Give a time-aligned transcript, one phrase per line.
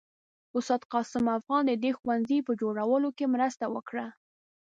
[0.57, 4.07] استاد قاسم افغان د دې ښوونځي په جوړولو کې مرسته وکړه.